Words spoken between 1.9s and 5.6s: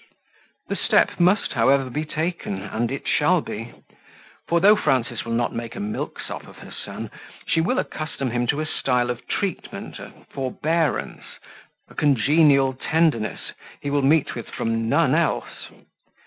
be taken, and it shall be; for, though Frances will not